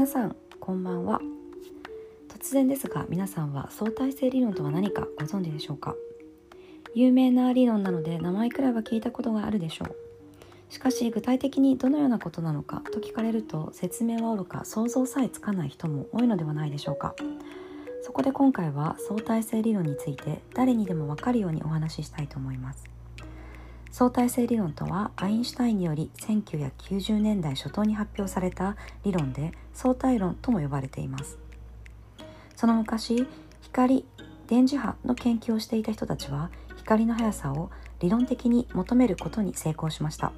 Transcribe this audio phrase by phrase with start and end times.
[0.00, 1.20] 皆さんこんばんは。
[2.26, 5.94] 突然ですが皆さんは相対性理論とは何かご存知でしょうか？
[6.94, 9.94] 有名な理論なので名前くらいは聞いたことがあるでしょう。
[10.70, 17.14] しかし具体的にどのようなことなのかと聞かれると説明はおろか想像さえつかない人も多いのではないでしょうか？
[18.00, 22.88] そこで今回は相対性理論について誰にでもわかるようにお話ししたいと思います。
[23.90, 31.38] 相対性理論とはアインシュタインにより1990年代初頭に発表された理論で相対論とも呼ばれています。
[32.56, 33.26] その昔
[33.62, 34.04] 光
[34.46, 40.32] 電磁波の研究をしていた人たちは光の速さを理論的に求めることに成功しました。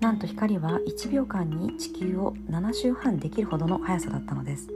[0.00, 4.68] なんと光は1秒間に地球を7周半できるほどの速さだったのです。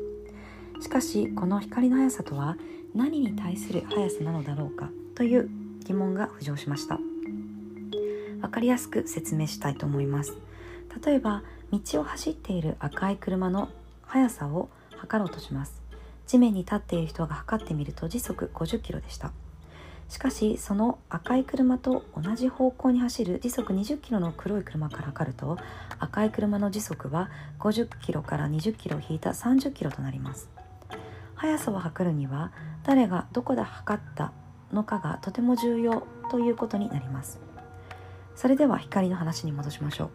[0.80, 2.56] しかしこの光の速さとは
[2.94, 5.50] 何に対する速さなのだろうかという
[5.84, 6.98] 疑問が浮上しました。
[8.40, 10.36] 分かりやすく説明したいと思います。
[11.04, 13.68] 例えば道を走っている赤い車の
[14.06, 15.82] 速さを測ろうとします。
[16.26, 19.32] 地面に立っている人が測ってみると時速50キロでした。
[20.08, 25.58] しかしその赤い車と同じ方向に走る時速20キロの黒い車から測ると
[25.98, 30.48] 赤い車の時速は50キロから20キロを引いた30キロとなります。
[31.34, 32.52] 速さを測るには
[32.84, 34.32] 誰がどこで測った
[34.72, 37.47] のかがとても重要ということになります。
[38.38, 40.10] それでは光の話に戻しましょう。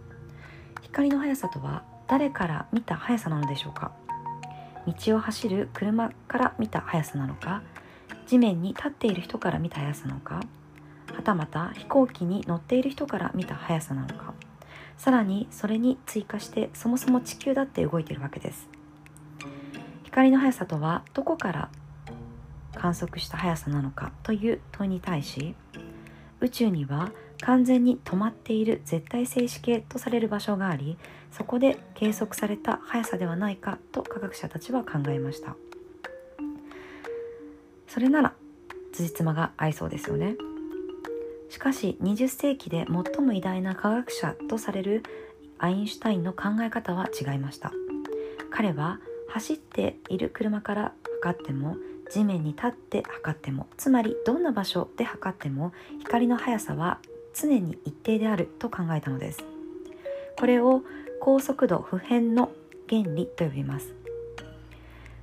[0.81, 3.91] 光の速さとは誰から見た速さなのでしょうか？
[4.88, 7.63] 道を走る車から見た速さなのか？
[8.25, 10.35] 地面に立っている人から見た速さなのか？
[11.13, 14.33] はたまた飛行機に乗っている人から見た速さなのか？
[14.97, 18.69] さらにそれに追加してそもそも地球だって動いているわけです。
[20.05, 21.69] 光の速さとはどこから
[22.73, 25.55] 観測した速さなのかという問いに対し
[26.39, 27.11] 宇宙には
[27.44, 30.97] 完全に止まっている絶対静止系とされる場所があり
[31.31, 35.56] そこで計測された速さではないかと科学者たちは考えました。
[37.88, 38.34] それなら
[38.94, 40.35] 辻褄が合いそうですよね。
[41.50, 45.03] しかし20世紀で最も偉大な科学者とされる
[45.59, 47.73] アインシュタインの考え方は違いました。
[48.51, 51.75] 彼は走っている車から測っても
[52.09, 57.00] 地面に立って測ってもつまりどんな場所で測っても光の速さは
[57.33, 59.44] 常に一定であると考えたのです。
[60.38, 60.81] これを
[61.19, 62.51] 高速度不変の
[62.89, 63.94] 原理と呼びます。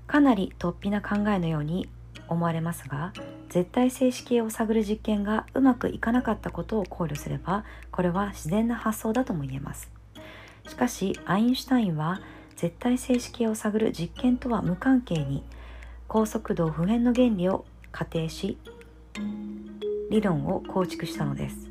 [0.06, 1.88] かなり突飛な考えのように
[2.28, 3.12] 思われますが
[3.48, 9.90] 絶対静止系を探る実験がうまくいかなかったことを考慮すればこれは自然な発想だとも言えます。
[10.68, 12.20] しかしアインシュタインは
[12.56, 15.44] 絶対静止系を探る実験とは無関係に
[16.08, 18.58] 高速度不変の原理を仮定し
[20.10, 21.69] 理論を構築したのです。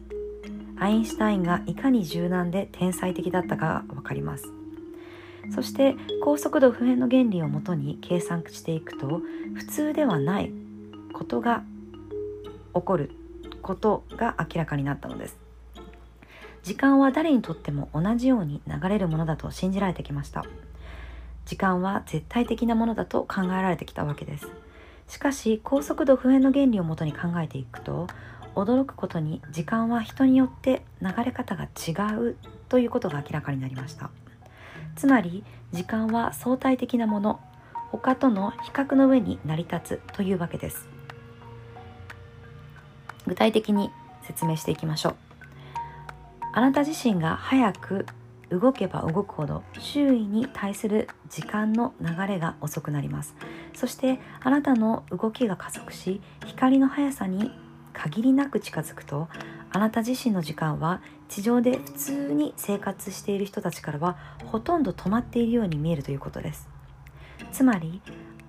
[0.79, 4.45] アインシュタインがいかに柔軟で天才的だったかが分かります。
[5.53, 9.21] そして高速度不変の原理をもとに計算していくと
[9.55, 10.51] 普通ではない
[11.13, 11.63] ことが
[12.73, 13.11] 起こる
[13.61, 15.37] ことが明らかになったのです。
[16.61, 20.45] 時間は誰にとっても同じように流れるものだと信じられてきました。
[21.45, 24.47] 時間は絶対的なものだと考えられてきたわけです。
[25.07, 28.07] しかし高速度不変の原理をもとに考えていくと
[28.63, 32.37] 驚くことに時間は人によって流れ方が違う
[32.67, 34.09] ということが明らかになりました。
[34.95, 37.39] つまり時間は相対的なもの
[37.91, 40.87] 他との比較の上に成り立つというわけです。
[43.25, 43.91] 具体的に
[44.23, 45.15] 説明していきましょう。
[46.53, 48.05] あなた自身が早く
[48.49, 53.35] 動けば動くほど周囲に対する時間の流れが遅くなります。
[53.73, 57.51] そしてあなたの動きが加速し光の速さに
[57.99, 59.27] 限りなく近づくと
[59.71, 66.69] あなた自身の時間は地上で普通に生活している人たちからはほとんど止まっているように見えるということです。
[67.51, 68.01] つまり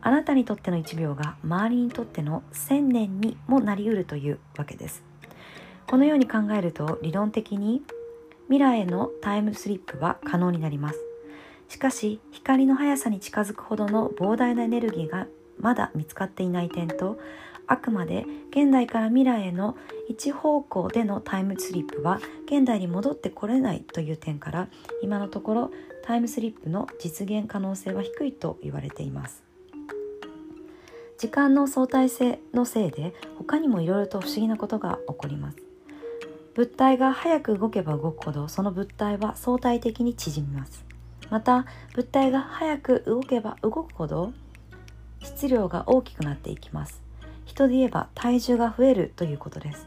[0.03, 5.02] あなたにとっての1秒が周りにとっての1000年にもなりうるというわけです。
[5.88, 7.82] このように考えると理論的に
[8.44, 11.00] 未来へのタイムスリップは可能になります。
[11.69, 15.26] しかし光の速さに近づくほどの膨大なエネルギーが
[15.58, 17.19] まだ見つかっていない点と
[17.70, 19.76] あくまで現代から未来への
[20.08, 24.69] 一方向でのタイムスリップは現代に戻ってこれないという点から
[25.05, 25.70] 今のところ
[26.02, 29.44] タイムスリップの実現可能性は低いと言われています。
[31.17, 35.58] 時間の相対性のせいで他にもいろいろと不思議なことが起こります。
[36.55, 40.84] 物体が早く動けば動くほどその物体は相対的に縮みます。
[41.31, 44.32] また物体が早く動けば動くほど
[45.20, 47.09] 質量が大きくなっていきます。
[47.50, 49.87] 人で言えば体重が増えるということです。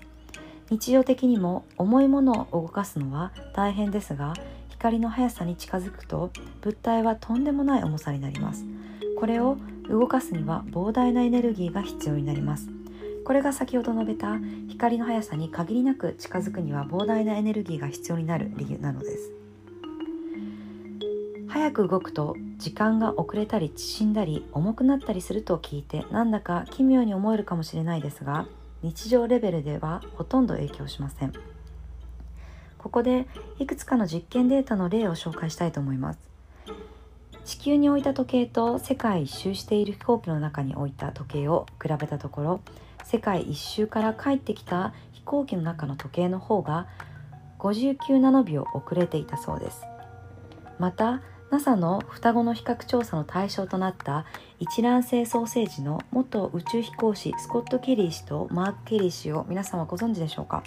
[0.69, 4.33] 日常的にも重いものを動かすのは大変ですが
[4.69, 6.31] 光の速さに近づくと
[6.61, 8.65] 物体はとんでもない重さになります。
[9.17, 9.57] これを
[9.89, 12.67] 動かすには膨大なエネルギーが必要になります。
[13.23, 14.37] これが先ほど述べた
[14.67, 19.42] 光の速さに限りなく近づくには膨大なエネルギーが必要になる理由なのです。
[21.53, 28.47] 早く動くと時間が遅れたり縮んだり重くなったりすると聞いてなんだか奇妙に思えるかもしれないですが
[28.81, 31.33] 日常レベルではほとんど影響しません。
[32.79, 33.27] ここで
[33.59, 36.19] いくつかの実験データの例を紹介したいと思います。
[37.45, 42.61] 地球に置いた時計と世界一周している飛行機の中に置いた時計を比べたところ
[43.03, 46.87] 世界一周から帰ってきた飛行機の中の時計の方が
[47.59, 49.83] 59ナノ秒遅れていたそうです。
[50.79, 51.21] また
[51.53, 54.25] NASA の双子の比較調査の対象となった
[54.59, 60.63] 一卵性ソーセージの元宇宙飛行士スコット・ケリー氏とマーク・ケリー氏を皆様ご存知でしょうか？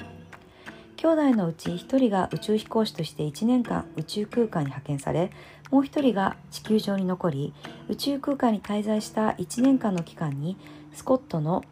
[0.96, 5.32] 兄弟のうち1人が宇宙飛行士として1年間宇宙空間に派遣され
[5.72, 7.52] もう1人が地球上に残り
[7.88, 10.56] 宇宙空間に滞在した1年間の期間に
[10.94, 11.64] スコットの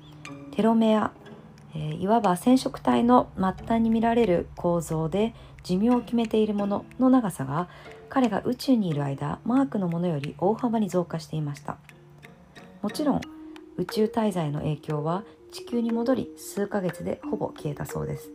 [0.57, 1.13] テロメア、
[1.73, 7.69] えー、いわば染色体の末端に見られる構造で寿命を決めているものの長さが
[8.15, 11.79] 彼が宇宙にいる間マークのものより大幅に増加していました。
[12.81, 13.21] もちろん
[13.77, 18.31] 宇宙滞在の影響は地球に戻り数ヶ月でほぼ消えたそうです。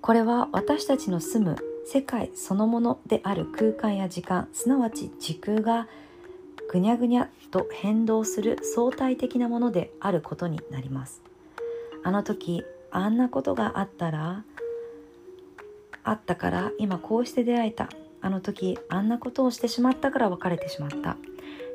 [0.00, 5.88] これは私たちの住む世界そのものである空間や時間すなわち時空が
[6.70, 11.20] ぐにゃぐにゃと変動する相対的なものであることになります。
[12.04, 12.62] あの時
[12.92, 14.44] あんなことがあったら
[16.04, 17.88] あったから今こうして出会えた。
[18.20, 21.16] あの時あんなことをしてしまったから別れてしまった。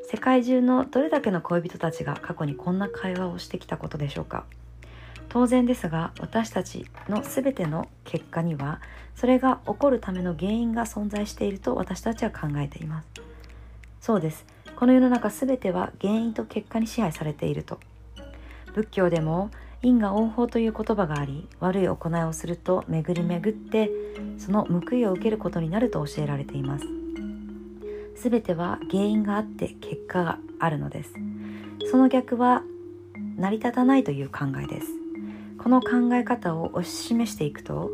[0.10, 4.46] 世界中のどれだけの恋人たちが過去にこんな会話をしてきたことでしょうか。
[5.30, 8.80] 当然ですが私たちの全ての結果には
[9.16, 13.08] それが起こるための原因が存在していると私たちは考えています。
[14.00, 14.46] そうです。
[14.78, 17.80] この世の中全ては原因と結果に支配されていると。
[18.74, 19.50] 仏教でも
[19.82, 23.90] 因果応報という言葉があり悪い行いをすると巡り巡って
[24.38, 26.86] その報いを受けることになると教えられています。
[28.16, 31.14] 全ては原因があって結果があるのです。
[31.92, 32.64] その逆は
[33.38, 34.88] 成り立たないという考えです。
[35.60, 37.92] この考え方を推し示していくと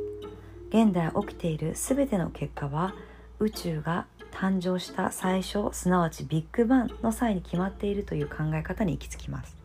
[0.70, 2.96] 現代起きている全ての結果は
[3.40, 9.63] 宇宙が誕生した最初すなわちビッグバンの際に決まっているという考え方に行き着きます。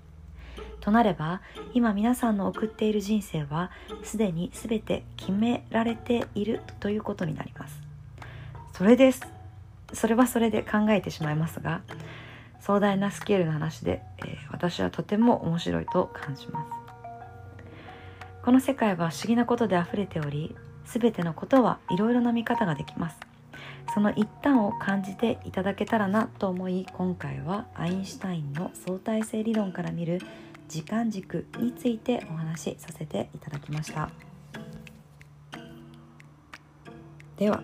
[0.80, 1.40] となれば
[1.75, 3.70] 今皆さんの送っている人生は
[4.02, 7.80] すでに全て決められているということになります。
[8.72, 9.26] それです。
[9.92, 11.80] それはそれで考えてしまいますが
[12.60, 16.70] 壮大なスケールの話で、えー、私はとても面白いと感じます。
[18.44, 20.54] この世界は不思議なことで溢れており
[20.84, 23.19] 全てのことはいろいろな見方ができます。
[23.94, 30.20] その一端を感じていただけたらなと思い今回はアインシュタインの相対性理論から見る
[30.68, 34.10] 時間軸についてお話しさせていただきました。
[37.36, 37.62] では。